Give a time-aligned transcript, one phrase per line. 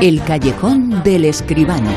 [0.00, 1.90] El callejón del escribano.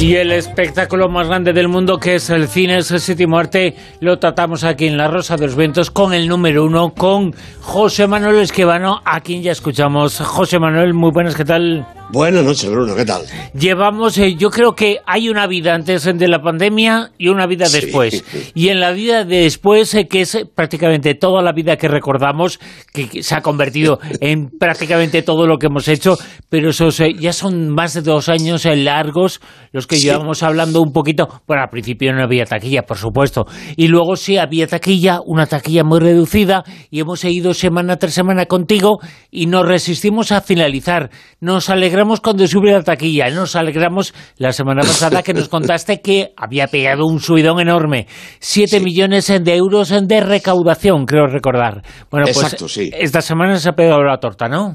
[0.00, 3.76] Y el espectáculo más grande del mundo, que es el cine, es el séptimo arte,
[4.00, 8.06] lo tratamos aquí en La Rosa de los Vientos con el número uno, con José
[8.06, 10.20] Manuel Esquivano, a quien ya escuchamos.
[10.20, 11.86] José Manuel, muy buenas, ¿qué tal?
[12.10, 13.20] Buenas noches, Bruno, ¿qué tal?
[13.52, 17.66] Llevamos, eh, yo creo que hay una vida antes de la pandemia y una vida
[17.70, 18.24] después.
[18.54, 22.60] Y en la vida de después, eh, que es prácticamente toda la vida que recordamos,
[22.94, 26.16] que, se ha convertido en prácticamente todo lo que hemos hecho,
[26.48, 30.94] pero esos eh, ya son más de dos años largos los que llevamos hablando un
[30.94, 31.28] poquito.
[31.46, 33.44] Bueno, al principio no había taquilla, por supuesto.
[33.76, 38.46] Y luego sí había taquilla, una taquilla muy reducida, y hemos seguido semana tras semana
[38.46, 38.98] contigo
[39.30, 41.10] y nos resistimos a finalizar.
[41.40, 43.28] Nos alegramos alegramos cuando sube la taquilla.
[43.30, 48.06] Nos alegramos la semana pasada que nos contaste que había pegado un subidón enorme.
[48.38, 51.82] Siete millones de euros de recaudación, creo recordar.
[52.10, 52.56] Bueno, pues
[52.92, 54.74] esta semana se ha pegado la torta, ¿no?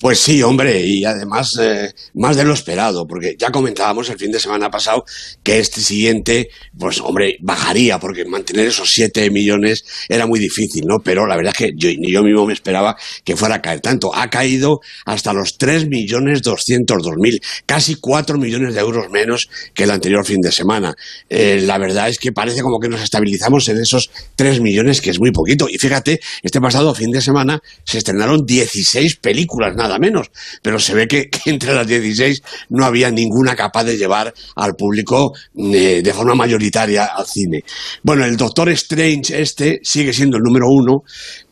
[0.00, 4.30] Pues sí, hombre, y además eh, más de lo esperado, porque ya comentábamos el fin
[4.30, 5.04] de semana pasado
[5.42, 11.00] que este siguiente, pues hombre, bajaría, porque mantener esos 7 millones era muy difícil, ¿no?
[11.02, 13.80] Pero la verdad es que yo, ni yo mismo me esperaba que fuera a caer
[13.80, 14.14] tanto.
[14.14, 19.82] Ha caído hasta los 3 millones 202 mil, casi 4 millones de euros menos que
[19.82, 20.94] el anterior fin de semana.
[21.28, 25.10] Eh, la verdad es que parece como que nos estabilizamos en esos 3 millones, que
[25.10, 25.66] es muy poquito.
[25.68, 30.30] Y fíjate, este pasado fin de semana se estrenaron 16 películas, nada nada menos.
[30.62, 35.32] Pero se ve que, entre las 16 no había ninguna capaz de llevar al público
[35.56, 37.64] eh, de forma mayoritaria al cine.
[38.02, 41.02] Bueno, el Doctor Strange este sigue siendo el número uno,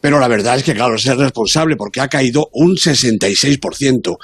[0.00, 4.16] pero la verdad es que, claro, es el responsable porque ha caído un 66%,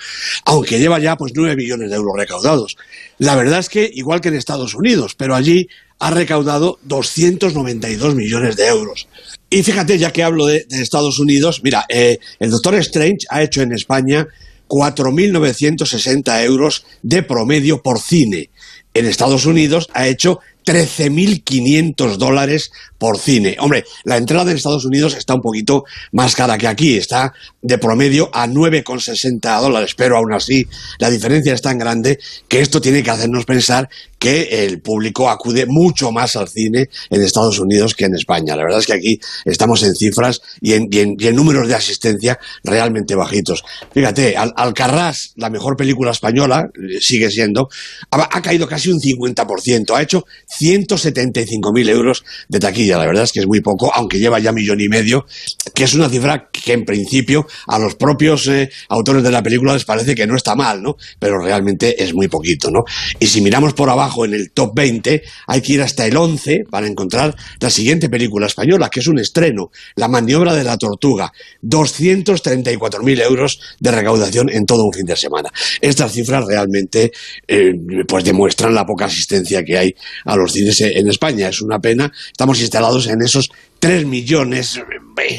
[0.44, 2.76] aunque lleva ya pues 9 millones de euros recaudados.
[3.18, 5.68] La verdad es que, igual que en Estados Unidos, pero allí
[5.98, 9.06] ha recaudado 292 millones de euros.
[9.52, 13.60] Y fíjate, ya que hablo de, Estados Unidos, mira, eh, el Doctor Strange ha hecho
[13.60, 14.26] en España
[14.66, 18.48] 4.960 euros de promedio por cine.
[18.94, 23.56] En Estados Unidos ha hecho 13.500 dólares por cine.
[23.58, 27.78] Hombre, la entrada en Estados Unidos está un poquito más cara que aquí, está de
[27.78, 30.66] promedio a 9,60 dólares, pero aún así
[30.98, 32.18] la diferencia es tan grande
[32.48, 33.88] que esto tiene que hacernos pensar
[34.22, 38.54] que el público acude mucho más al cine en Estados Unidos que en España.
[38.54, 43.64] La verdad es que aquí estamos en cifras y en, números de asistencia realmente bajitos.
[43.92, 47.68] Fíjate, Al Alcarrás, la mejor película española, eh, sigue siendo,
[48.12, 50.24] ha, caído casi un 50%, ha hecho
[50.60, 52.98] 175.000 euros de taquilla.
[52.98, 55.26] La verdad es que es muy poco, aunque lleva ya millón y medio,
[55.74, 59.74] que es una cifra que en principio a los propios eh, autores de la película
[59.74, 60.96] les parece que no está mal, ¿no?
[61.18, 62.84] Pero realmente es muy poquito, ¿no?
[63.18, 66.64] Y si miramos por abajo en el top 20, hay que ir hasta el 11
[66.70, 71.32] para encontrar la siguiente película española, que es un estreno, La maniobra de la tortuga.
[71.62, 75.50] 234.000 euros de recaudación en todo un fin de semana.
[75.80, 77.12] Estas cifras realmente
[77.46, 77.72] eh,
[78.06, 81.48] pues demuestran la poca asistencia que hay a los cines en España.
[81.48, 82.10] Es una pena.
[82.30, 84.80] Estamos instalados en esos 3 millones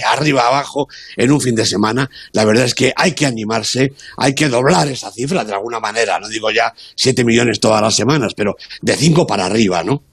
[0.06, 0.88] arriba abajo
[1.18, 2.10] en un fin de semana.
[2.32, 6.20] La verdad es que hay que animarse, hay que doblar esa cifra de alguna manera.
[6.20, 10.04] No digo ya 7 millones todas las semanas, pero de 5 para arriba, ¿no?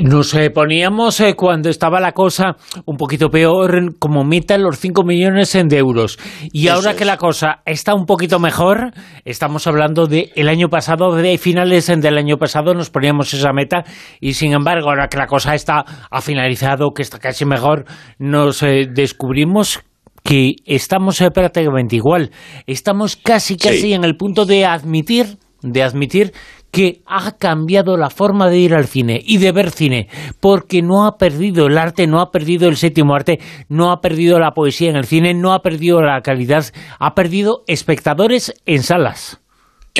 [0.00, 5.02] Nos eh, poníamos eh, cuando estaba la cosa un poquito peor, como meta los 5
[5.02, 6.18] millones de euros.
[6.52, 8.92] Y ahora que la cosa está un poquito mejor,
[9.24, 13.84] estamos hablando del el año pasado, de finales del año pasado nos poníamos esa meta
[14.20, 17.84] y sin embargo ahora que la cosa está ha finalizado, que está casi mejor,
[18.18, 19.80] nos eh, descubrimos
[20.22, 22.30] que estamos prácticamente igual.
[22.66, 26.32] Estamos casi casi en el punto de admitir de admitir
[26.78, 30.06] que ha cambiado la forma de ir al cine y de ver cine,
[30.38, 34.38] porque no ha perdido el arte, no ha perdido el séptimo arte, no ha perdido
[34.38, 36.66] la poesía en el cine, no ha perdido la calidad,
[37.00, 39.40] ha perdido espectadores en salas.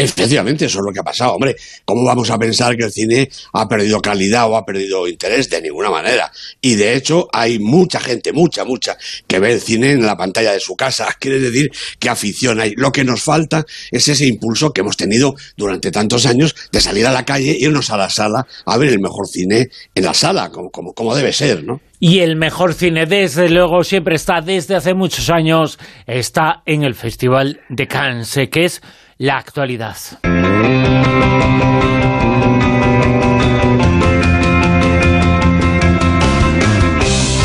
[0.00, 1.32] Efectivamente, eso es lo que ha pasado.
[1.32, 5.50] Hombre, ¿cómo vamos a pensar que el cine ha perdido calidad o ha perdido interés?
[5.50, 6.30] De ninguna manera.
[6.60, 8.96] Y de hecho, hay mucha gente, mucha, mucha,
[9.26, 11.08] que ve el cine en la pantalla de su casa.
[11.18, 12.74] Quiere decir que afición hay.
[12.76, 17.04] Lo que nos falta es ese impulso que hemos tenido durante tantos años de salir
[17.04, 20.50] a la calle, irnos a la sala a ver el mejor cine en la sala,
[20.50, 21.80] como, como, como debe ser, ¿no?
[21.98, 26.94] Y el mejor cine, desde luego, siempre está, desde hace muchos años, está en el
[26.94, 28.80] Festival de Cannes, que es
[29.18, 29.96] la actualidad.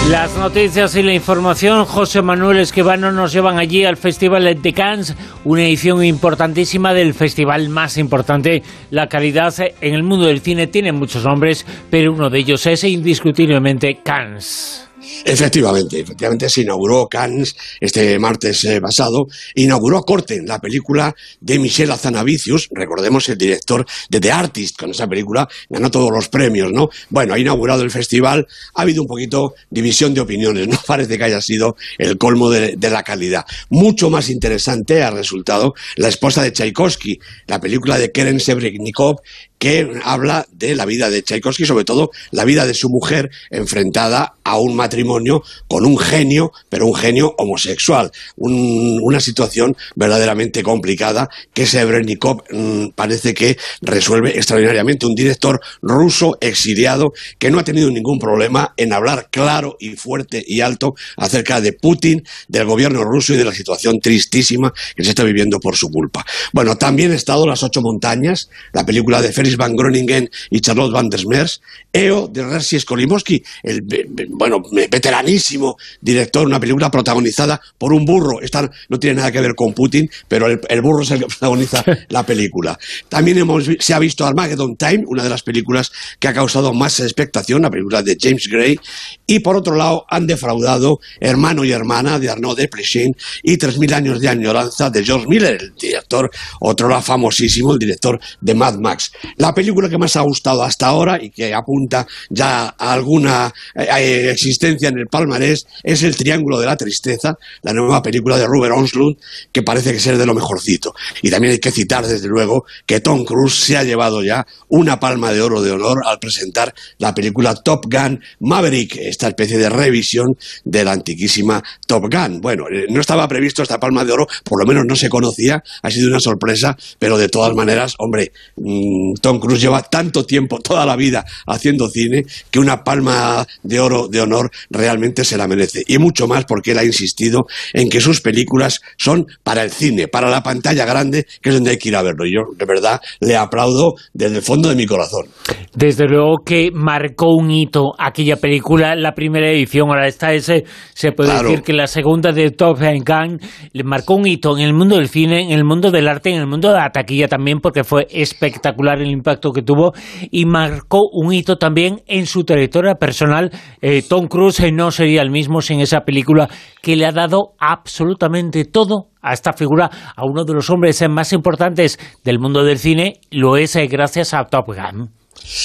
[0.10, 5.16] Las noticias y la información, José Manuel Esquivano nos llevan allí al Festival de Cannes,
[5.44, 8.62] una edición importantísima del festival más importante.
[8.92, 12.84] La calidad en el mundo del cine tiene muchos nombres, pero uno de ellos es
[12.84, 14.88] indiscutiblemente Cannes.
[15.26, 21.92] Efectivamente, efectivamente se inauguró Cannes este martes eh, pasado, inauguró Corten, la película de Michel
[21.92, 26.90] Azanavicius, recordemos el director de The Artist, con esa película ganó todos los premios, ¿no?
[27.10, 31.24] Bueno, ha inaugurado el festival, ha habido un poquito división de opiniones, no parece que
[31.24, 33.46] haya sido el colmo de, la calidad.
[33.70, 39.18] Mucho más interesante ha resultado La esposa de Tchaikovsky, la película de Keren Sebreknikov,
[39.64, 44.34] que habla de la vida de Tchaikovsky, sobre todo la vida de su mujer enfrentada
[44.44, 48.12] a un matrimonio con un genio, pero un genio homosexual.
[48.36, 55.06] una situación verdaderamente complicada que Sebrenikov mm, parece que resuelve extraordinariamente.
[55.06, 60.44] Un director ruso exiliado que no ha tenido ningún problema en hablar claro y fuerte
[60.46, 65.12] y alto acerca de Putin, del gobierno ruso y de la situación tristísima que se
[65.12, 66.26] está viviendo por su culpa.
[66.52, 70.92] Bueno, también ha estado Las Ocho Montañas, la película de Félix Van Groningen y Charlotte
[70.92, 71.62] Van der Smers,
[71.92, 73.84] EO de Rersi Skolimowski, el
[74.30, 78.42] bueno, veteranísimo director, una película protagonizada por un burro.
[78.42, 81.84] Esta no tiene nada que ver con Putin, pero el, burro es el que protagoniza
[82.10, 82.78] la película.
[83.10, 87.00] También hemos, se ha visto Armageddon Time, una de las películas que ha causado más
[87.00, 88.80] expectación, la película de James Gray.
[89.28, 93.94] Y por otro lado, han defraudado Hermano y Hermana de Arnaud Desplechin y Tres Mil
[93.94, 96.30] Años de Añoranza de George Miller, el director,
[96.60, 99.12] otro famosísimo, el director de Mad Max.
[99.38, 103.88] La película que más ha gustado hasta ahora y que apunta ya a alguna eh,
[103.98, 108.46] eh, existencia en el palmarés es El Triángulo de la Tristeza, la nueva película de
[108.46, 109.18] Ruben Onslund,
[109.52, 110.94] que parece que ser de lo mejorcito.
[111.22, 115.00] Y también hay que citar, desde luego, que Tom Cruise se ha llevado ya una
[115.00, 119.70] palma de oro de honor al presentar la película Top Gun Maverick, esta especie de
[119.70, 122.42] revisión de la antiquísima Top Gun.
[122.42, 125.64] Bueno, eh, no estaba previsto esta palma de oro, por lo menos no se conocía,
[125.82, 130.60] ha sido una sorpresa, pero de todas maneras, hombre, mm, Tom Cruz lleva tanto tiempo,
[130.60, 135.48] toda la vida, haciendo cine, que una palma de oro de honor realmente se la
[135.48, 135.82] merece.
[135.88, 140.10] Y mucho más porque él ha insistido en que sus películas son para el cine,
[140.10, 142.26] para la pantalla grande, que es donde hay que ir a verlo.
[142.26, 145.26] Y yo, de verdad, le aplaudo desde el fondo de mi corazón.
[145.74, 149.88] Desde luego que marcó un hito aquella película, la primera edición.
[149.88, 153.40] Ahora está ese, se puede decir que la segunda de Top Gun
[153.72, 156.42] le marcó un hito en el mundo del cine, en el mundo del arte, en
[156.42, 159.94] el mundo de la taquilla también, porque fue espectacular el impacto que tuvo
[160.32, 163.52] y marcó un hito también en su trayectoria personal.
[163.82, 166.50] Eh, Tom Cruise eh, no sería el mismo sin esa película
[166.82, 171.32] que le ha dado absolutamente todo a esta figura, a uno de los hombres más
[171.32, 175.23] importantes del mundo del cine, lo es eh, gracias a Top Gun.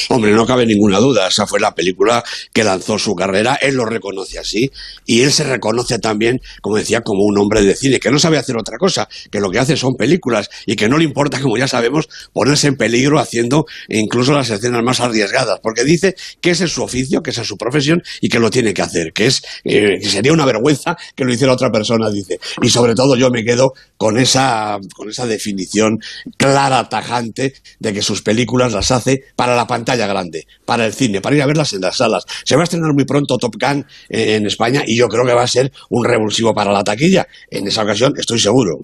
[0.09, 2.23] Hombre, no cabe ninguna duda, esa fue la película
[2.53, 4.71] que lanzó su carrera, él lo reconoce así,
[5.07, 8.39] y él se reconoce también, como decía, como un hombre de cine, que no sabe
[8.39, 11.57] hacer otra cosa, que lo que hace son películas, y que no le importa, como
[11.57, 16.65] ya sabemos, ponerse en peligro haciendo incluso las escenas más arriesgadas, porque dice que ese
[16.65, 19.27] es su oficio, que esa es su profesión, y que lo tiene que hacer, que
[19.27, 22.39] es que sería una vergüenza que lo hiciera otra persona, dice.
[22.63, 25.99] Y sobre todo yo me quedo con esa, con esa definición
[26.37, 31.21] clara, tajante, de que sus películas las hace para la pantalla grande, para el cine,
[31.21, 32.25] para ir a verlas en las salas.
[32.45, 35.33] Se va a estrenar muy pronto Top Gun eh, en España y yo creo que
[35.33, 37.29] va a ser un revulsivo para la taquilla.
[37.49, 38.79] En esa ocasión estoy seguro.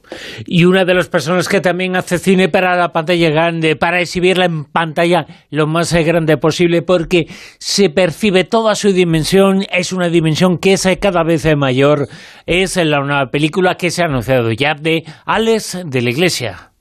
[0.46, 4.44] Y una de las personas que también hace cine para la pantalla grande, para exhibirla
[4.44, 7.26] en pantalla lo más grande posible, porque
[7.58, 12.06] se percibe toda su dimensión, es una dimensión que es cada vez mayor.
[12.46, 16.73] Es la una película que se ha anunciado ya de Alex de la Iglesia.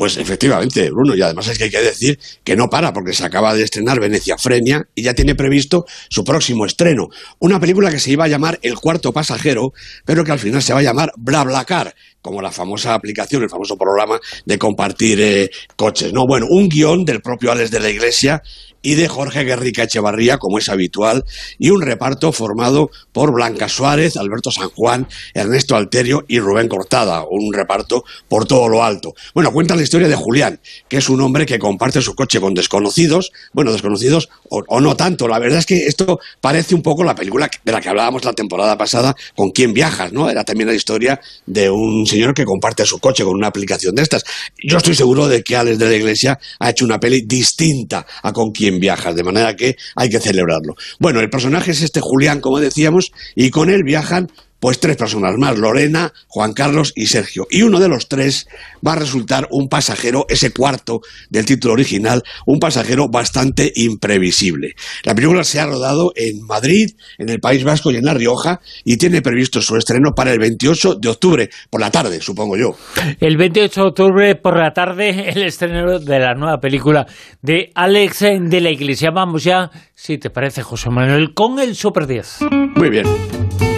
[0.00, 3.22] Pues efectivamente, Bruno, y además es que hay que decir que no para, porque se
[3.22, 7.08] acaba de estrenar Venecia Frenia y ya tiene previsto su próximo estreno.
[7.38, 9.74] Una película que se iba a llamar El cuarto pasajero,
[10.06, 13.76] pero que al final se va a llamar BlaBlaCar, como la famosa aplicación, el famoso
[13.76, 16.14] programa de compartir eh, coches.
[16.14, 18.42] No, bueno, un guion del propio Alex de la Iglesia
[18.82, 21.24] y de Jorge Guerrica Echevarría, como es habitual,
[21.58, 27.24] y un reparto formado por Blanca Suárez, Alberto San Juan, Ernesto Alterio y Rubén Cortada,
[27.28, 29.14] un reparto por todo lo alto.
[29.34, 32.54] Bueno, cuenta la historia de Julián, que es un hombre que comparte su coche con
[32.54, 35.28] desconocidos, bueno, desconocidos o, no tanto.
[35.28, 38.32] La verdad es que esto parece un poco la película de la que hablábamos la
[38.32, 40.30] temporada pasada, con quién viajas, ¿no?
[40.30, 44.02] Era también la historia de un señor que comparte su coche con una aplicación de
[44.02, 44.24] estas.
[44.62, 48.32] Yo estoy seguro de que Alex de la Iglesia ha hecho una peli distinta a
[48.32, 50.74] con viajas, de manera que hay que celebrarlo.
[50.98, 54.28] Bueno, el personaje es este Julián, como decíamos, y con él viajan
[54.60, 57.46] pues tres personas más, Lorena, Juan Carlos y Sergio.
[57.50, 58.46] Y uno de los tres
[58.86, 61.00] va a resultar un pasajero, ese cuarto
[61.30, 64.74] del título original, un pasajero bastante imprevisible.
[65.04, 68.60] La película se ha rodado en Madrid, en el País Vasco y en La Rioja
[68.84, 72.76] y tiene previsto su estreno para el 28 de octubre, por la tarde, supongo yo.
[73.18, 77.06] El 28 de octubre por la tarde, el estreno de la nueva película
[77.42, 79.10] de Alex de la Iglesia.
[79.10, 82.38] Vamos ya, si te parece, José Manuel, con el Super 10.
[82.76, 83.69] Muy bien.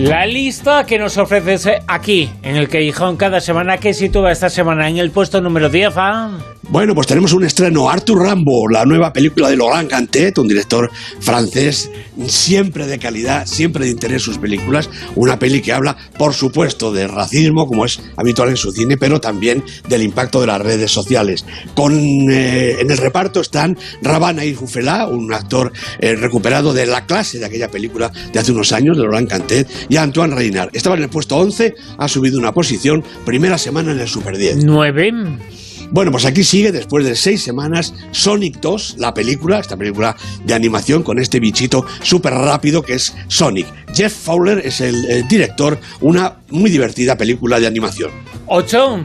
[0.00, 4.88] La lista que nos ofreces aquí, en el Callejón, cada semana, ¿qué sitúa esta semana
[4.88, 5.92] en el puesto número 10?
[5.96, 6.38] ¿ah?
[6.70, 10.88] Bueno, pues tenemos un estreno, Arthur Rambo, la nueva película de Laurent Cantet, un director
[11.18, 11.90] francés
[12.28, 14.88] siempre de calidad, siempre de interés sus películas.
[15.16, 19.20] Una peli que habla, por supuesto, de racismo, como es habitual en su cine, pero
[19.20, 21.44] también del impacto de las redes sociales.
[21.74, 27.04] Con, eh, en el reparto están Rabana y Fufela, un actor eh, recuperado de la
[27.04, 30.70] clase de aquella película de hace unos años, de Laurent Cantet, y Antoine Reynard.
[30.72, 34.64] Estaba en el puesto 11, ha subido una posición, primera semana en el Super 10.
[34.64, 35.12] 9.
[35.90, 40.54] Bueno, pues aquí sigue, después de seis semanas, Sonic 2, la película, esta película de
[40.54, 43.66] animación con este bichito súper rápido que es Sonic.
[43.92, 48.10] Jeff Fowler es el, el director, una muy divertida película de animación.
[48.46, 49.04] 8.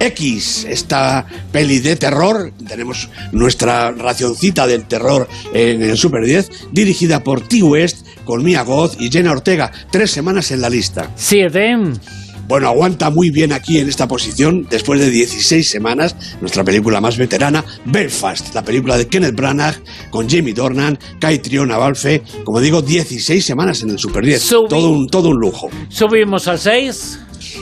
[0.00, 7.24] X, esta peli de terror, tenemos nuestra racioncita del terror en el Super 10, dirigida
[7.24, 7.62] por T.
[7.62, 11.10] West, con Mia Goth y Jenna Ortega, tres semanas en la lista.
[11.16, 11.94] 7.
[12.48, 17.18] Bueno, aguanta muy bien aquí en esta posición después de 16 semanas, nuestra película más
[17.18, 19.76] veterana, Belfast, la película de Kenneth Branagh
[20.10, 24.68] con Jamie Dornan, Kai Triona Balfe, como digo, 16 semanas en el Super 10, Subi-
[24.68, 25.68] todo un, todo un lujo.
[25.90, 27.18] Subimos al 6.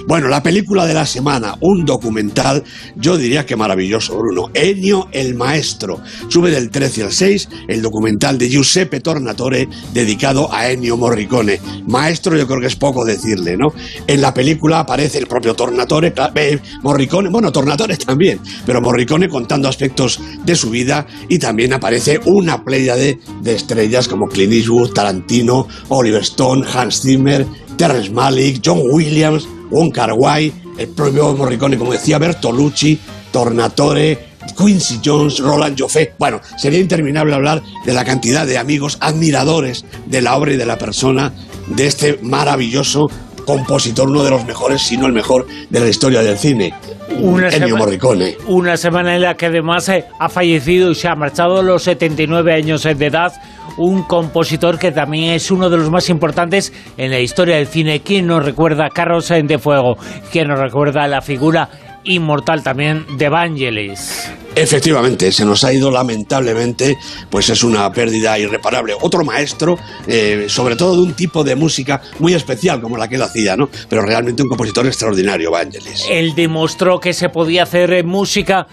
[0.06, 2.62] Bueno, la película de la semana, un documental,
[2.96, 4.50] yo diría que maravilloso, Bruno.
[4.54, 6.00] Ennio el Maestro.
[6.28, 11.60] Sube del 13 al 6 el documental de Giuseppe Tornatore dedicado a Ennio Morricone.
[11.86, 13.68] Maestro yo creo que es poco decirle, ¿no?
[14.06, 19.68] En la película aparece el propio Tornatore, eh, Morricone, bueno, Tornatore también, pero Morricone contando
[19.68, 24.92] aspectos de su vida y también aparece una playa de, de estrellas como Clint Eastwood,
[24.92, 31.78] Tarantino, Oliver Stone, Hans Zimmer, Terrence Malick, John Williams, Wong Kar Wai, el propio Morricone,
[31.78, 32.98] como decía, Bertolucci,
[33.30, 36.14] Tornatore, Quincy Jones, Roland Joffé.
[36.18, 40.66] Bueno, sería interminable hablar de la cantidad de amigos admiradores de la obra y de
[40.66, 41.32] la persona
[41.66, 43.10] de este maravilloso
[43.44, 46.74] compositor, uno de los mejores, si no el mejor, de la historia del cine.
[47.20, 48.36] Una Ennio Morricone.
[48.46, 51.82] Una semana en la que además eh, ha fallecido y se ha marchado a los
[51.84, 53.32] 79 años eh, de edad
[53.76, 58.00] un compositor que también es uno de los más importantes en la historia del cine.
[58.00, 59.96] ¿Quién nos recuerda Carros en de Fuego?
[60.32, 61.68] ¿Quién nos recuerda la figura
[62.06, 64.30] inmortal también de Vangelis?
[64.54, 66.96] Efectivamente, se nos ha ido lamentablemente,
[67.28, 68.94] pues es una pérdida irreparable.
[68.98, 73.16] Otro maestro, eh, sobre todo de un tipo de música muy especial como la que
[73.16, 73.68] él hacía, ¿no?
[73.88, 76.06] Pero realmente un compositor extraordinario, Vangelis.
[76.08, 78.66] Él demostró que se podía hacer eh, música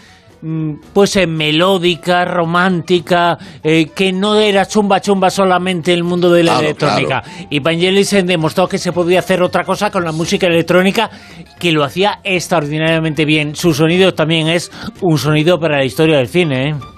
[0.93, 6.53] pues eh, melódica, romántica, eh, que no era chumba chumba solamente el mundo de la
[6.53, 7.23] Claro, electrónica.
[7.49, 11.09] Y Vangelis demostró que se podía hacer otra cosa con la música electrónica,
[11.59, 13.55] que lo hacía extraordinariamente bien.
[13.55, 14.71] Su sonido también es
[15.01, 16.69] un sonido para la historia del cine.
[16.69, 16.92] ¿eh?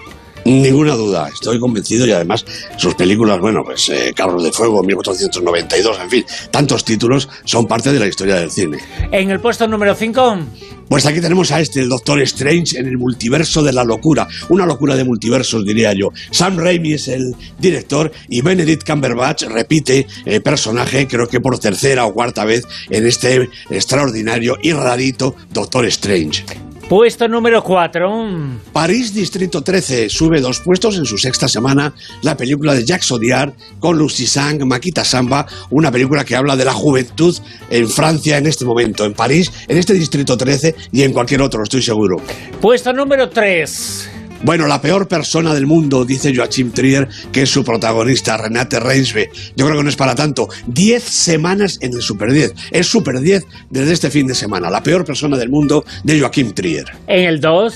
[0.46, 2.44] Ninguna duda, estoy convencido y además
[2.76, 7.92] sus películas, bueno, pues eh, Carros de Fuego, 1492, en fin, tantos títulos son parte
[7.92, 8.78] de la historia del cine.
[9.10, 10.38] En el puesto número 5,
[10.88, 14.28] Pues aquí tenemos a este, el Doctor Strange en el multiverso de la locura.
[14.48, 16.12] Una locura de multiversos, diría yo.
[16.30, 22.06] Sam Raimi es el director y Benedict Cumberbatch repite eh, personaje, creo que por tercera
[22.06, 26.44] o cuarta vez, en este extraordinario y rarito Doctor Strange.
[26.88, 28.60] Puesto número 4.
[28.72, 33.52] París Distrito 13 sube dos puestos en su sexta semana la película de Jacques Audiard
[33.80, 37.36] con Lucy Sang, Makita Samba, una película que habla de la juventud
[37.70, 41.62] en Francia en este momento, en París, en este Distrito 13 y en cualquier otro,
[41.62, 42.20] estoy seguro.
[42.60, 44.15] Puesto número 3.
[44.46, 49.28] Bueno, la peor persona del mundo, dice Joachim Trier, que es su protagonista, Renate Reinsve.
[49.56, 50.48] Yo creo que no es para tanto.
[50.68, 52.54] Diez semanas en el Super 10.
[52.70, 54.70] Es Super 10 desde este fin de semana.
[54.70, 56.84] La peor persona del mundo de Joachim Trier.
[57.08, 57.74] En el 2.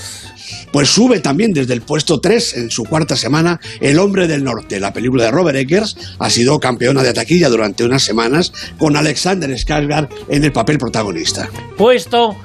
[0.71, 4.79] Pues sube también desde el puesto 3 en su cuarta semana El hombre del norte.
[4.79, 9.49] La película de Robert Eggers ha sido campeona de taquilla durante unas semanas con Alexander
[9.49, 11.49] Skarsgård en el papel protagonista.
[11.75, 12.37] Puesto.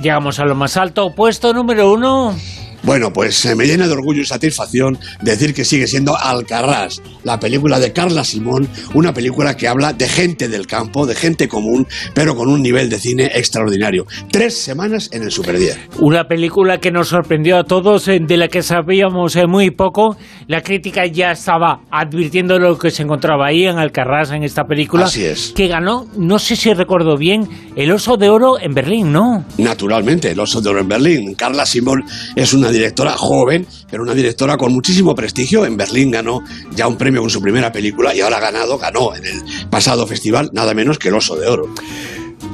[0.00, 1.12] Llegamos a lo más alto.
[1.12, 2.57] Puesto número 1.
[2.82, 7.80] Bueno, pues me llena de orgullo y satisfacción decir que sigue siendo Alcarrás, la película
[7.80, 12.34] de Carla Simón, una película que habla de gente del campo, de gente común, pero
[12.34, 14.06] con un nivel de cine extraordinario.
[14.30, 15.78] Tres semanas en el Super 10.
[16.00, 20.16] Una película que nos sorprendió a todos, eh, de la que sabíamos eh, muy poco.
[20.46, 25.06] La crítica ya estaba advirtiendo lo que se encontraba ahí en Alcarrás, en esta película.
[25.06, 25.52] Así es.
[25.54, 29.44] Que ganó, no sé si recuerdo bien, el Oso de Oro en Berlín, ¿no?
[29.58, 31.34] Naturalmente, el Oso de Oro en Berlín.
[31.34, 32.04] Carla Simón
[32.36, 35.64] es una directora joven, pero una directora con muchísimo prestigio.
[35.64, 36.42] En Berlín ganó
[36.74, 40.06] ya un premio con su primera película y ahora ha ganado, ganó en el pasado
[40.06, 41.68] festival nada menos que el Oso de Oro.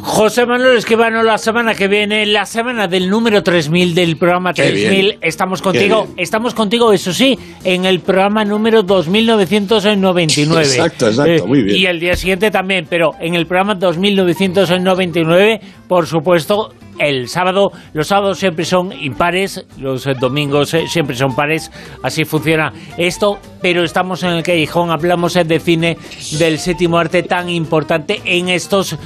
[0.05, 5.19] José Manuel Esquivano, la semana que viene, la semana del número 3000 del programa 3000,
[5.23, 10.63] estamos contigo, estamos contigo, eso sí, en el programa número 2999.
[10.63, 11.79] Exacto, exacto, eh, muy bien.
[11.79, 17.73] Y el día siguiente también, pero en el programa 2999, por supuesto, el sábado.
[17.93, 21.71] Los sábados siempre son impares, los domingos eh, siempre son pares.
[22.03, 23.39] Así funciona esto.
[23.61, 25.97] Pero estamos en el callejón, hablamos de cine,
[26.39, 28.99] del séptimo arte tan importante en estos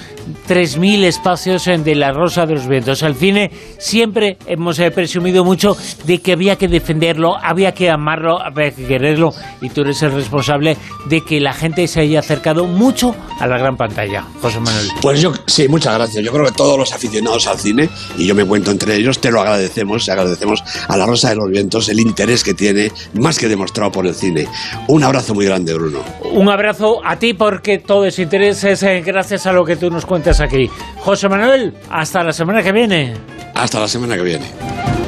[0.48, 3.02] 3.000 espacios de la Rosa de los Vientos.
[3.02, 8.42] El cine siempre hemos eh, presumido mucho de que había que defenderlo, había que amarlo,
[8.42, 9.32] había que quererlo.
[9.60, 10.76] Y tú eres el responsable
[11.08, 14.24] de que la gente se haya acercado mucho a la gran pantalla.
[14.42, 14.88] José Manuel.
[15.00, 16.24] Pues yo, sí, muchas gracias.
[16.24, 17.77] Yo creo que todos los aficionados al cine
[18.16, 21.50] y yo me cuento entre ellos, te lo agradecemos, agradecemos a la Rosa de los
[21.50, 24.46] Vientos el interés que tiene, más que demostrado por el cine.
[24.88, 26.00] Un abrazo muy grande, Bruno.
[26.32, 29.90] Un abrazo a ti porque todo ese interés es eh, gracias a lo que tú
[29.90, 30.70] nos cuentas aquí.
[30.96, 33.14] José Manuel, hasta la semana que viene.
[33.54, 35.07] Hasta la semana que viene.